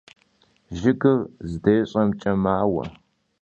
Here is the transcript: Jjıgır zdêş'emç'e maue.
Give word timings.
Jjıgır 0.77 1.19
zdêş'emç'e 1.51 2.31
maue. 2.43 2.85